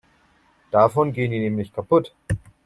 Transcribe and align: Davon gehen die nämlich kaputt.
Davon 0.71 1.13
gehen 1.13 1.29
die 1.29 1.37
nämlich 1.37 1.71
kaputt. 1.73 2.11